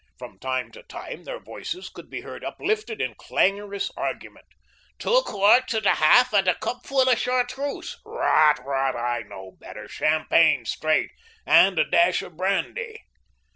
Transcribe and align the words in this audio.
From 0.17 0.39
time 0.39 0.71
to 0.71 0.81
time 0.81 1.25
their 1.25 1.39
voices 1.39 1.87
could 1.89 2.09
be 2.09 2.21
heard 2.21 2.43
uplifted 2.43 2.99
in 2.99 3.13
clamorous 3.13 3.91
argument. 3.95 4.47
"Two 4.97 5.21
quarts 5.27 5.75
and 5.75 5.85
a 5.85 5.93
half 5.93 6.33
and 6.33 6.47
a 6.47 6.55
cupful 6.57 7.01
of 7.07 7.19
chartreuse." 7.19 8.01
"Rot, 8.03 8.57
rot, 8.65 8.95
I 8.95 9.21
know 9.21 9.51
better. 9.59 9.87
Champagne 9.87 10.65
straight 10.65 11.11
and 11.45 11.77
a 11.77 11.87
dash 11.87 12.23
of 12.23 12.35
brandy." 12.35 13.03